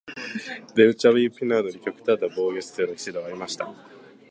[0.75, 3.71] ベウチェミン・ピナードに極端な防御姿勢の指導がありました。